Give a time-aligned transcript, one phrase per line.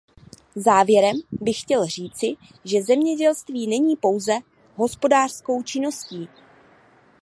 [0.55, 4.33] Závěrem bych chtěl říci, že zemědělství není pouze
[4.75, 6.29] hospodářskou činností.